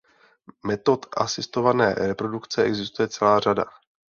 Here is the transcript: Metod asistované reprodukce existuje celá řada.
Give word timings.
Metod 0.65 1.05
asistované 1.17 1.93
reprodukce 1.93 2.63
existuje 2.63 3.07
celá 3.07 3.39
řada. 3.39 3.65